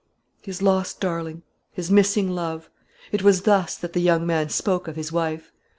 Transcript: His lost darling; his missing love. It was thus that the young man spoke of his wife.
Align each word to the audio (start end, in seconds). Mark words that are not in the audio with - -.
His 0.41 0.63
lost 0.63 0.99
darling; 0.99 1.43
his 1.71 1.91
missing 1.91 2.31
love. 2.31 2.71
It 3.11 3.21
was 3.21 3.43
thus 3.43 3.77
that 3.77 3.93
the 3.93 4.01
young 4.01 4.25
man 4.25 4.49
spoke 4.49 4.87
of 4.87 4.95
his 4.95 5.11
wife. 5.11 5.51